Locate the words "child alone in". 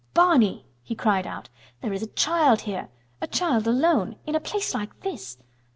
3.27-4.33